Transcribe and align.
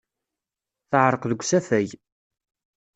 Teɛreq 0.91 1.23
deg 1.29 1.39
usafag. 1.41 1.89